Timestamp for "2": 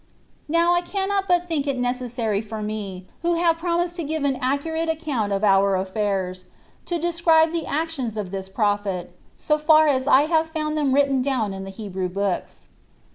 0.47-0.53